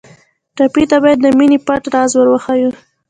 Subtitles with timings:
[0.55, 2.71] ټپي ته باید د مینې پټ راز ور وښیو.